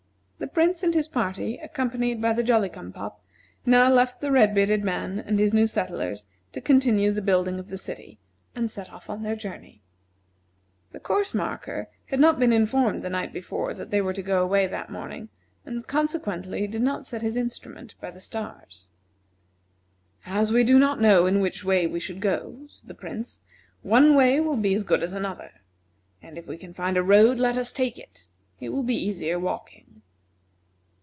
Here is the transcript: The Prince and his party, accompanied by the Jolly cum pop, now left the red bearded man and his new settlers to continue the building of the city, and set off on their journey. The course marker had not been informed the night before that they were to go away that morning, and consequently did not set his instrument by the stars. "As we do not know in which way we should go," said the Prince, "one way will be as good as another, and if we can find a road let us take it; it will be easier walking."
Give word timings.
The 0.41 0.47
Prince 0.47 0.81
and 0.81 0.95
his 0.95 1.07
party, 1.07 1.59
accompanied 1.59 2.19
by 2.19 2.33
the 2.33 2.41
Jolly 2.41 2.67
cum 2.67 2.91
pop, 2.91 3.21
now 3.63 3.91
left 3.93 4.21
the 4.21 4.31
red 4.31 4.55
bearded 4.55 4.83
man 4.83 5.19
and 5.19 5.37
his 5.37 5.53
new 5.53 5.67
settlers 5.67 6.25
to 6.51 6.59
continue 6.59 7.11
the 7.11 7.21
building 7.21 7.59
of 7.59 7.69
the 7.69 7.77
city, 7.77 8.17
and 8.55 8.69
set 8.69 8.91
off 8.91 9.07
on 9.07 9.21
their 9.21 9.35
journey. 9.35 9.83
The 10.93 10.99
course 10.99 11.35
marker 11.35 11.89
had 12.07 12.19
not 12.19 12.39
been 12.39 12.51
informed 12.51 13.03
the 13.03 13.09
night 13.09 13.31
before 13.33 13.75
that 13.75 13.91
they 13.91 14.01
were 14.01 14.13
to 14.13 14.23
go 14.23 14.41
away 14.41 14.65
that 14.65 14.89
morning, 14.91 15.29
and 15.63 15.85
consequently 15.85 16.65
did 16.65 16.81
not 16.81 17.05
set 17.05 17.21
his 17.21 17.37
instrument 17.37 17.93
by 18.01 18.09
the 18.09 18.19
stars. 18.19 18.89
"As 20.25 20.51
we 20.51 20.63
do 20.63 20.79
not 20.79 20.99
know 20.99 21.27
in 21.27 21.39
which 21.41 21.63
way 21.63 21.85
we 21.85 21.99
should 21.99 22.19
go," 22.19 22.65
said 22.67 22.87
the 22.87 22.95
Prince, 22.95 23.41
"one 23.83 24.15
way 24.15 24.39
will 24.39 24.57
be 24.57 24.73
as 24.73 24.81
good 24.83 25.03
as 25.03 25.13
another, 25.13 25.51
and 26.19 26.35
if 26.35 26.47
we 26.47 26.57
can 26.57 26.73
find 26.73 26.97
a 26.97 27.03
road 27.03 27.37
let 27.37 27.57
us 27.57 27.71
take 27.71 27.99
it; 27.99 28.27
it 28.59 28.69
will 28.69 28.83
be 28.83 28.95
easier 28.95 29.37
walking." 29.37 29.85